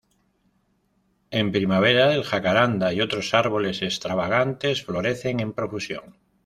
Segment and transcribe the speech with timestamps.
[1.41, 6.17] En primavera, el jacarandá y otros árboles extravagantes florecen en profusión.